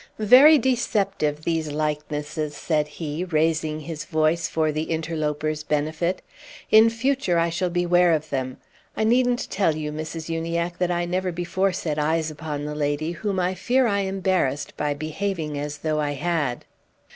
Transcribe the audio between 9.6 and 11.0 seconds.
you, Mrs. Uniacke, that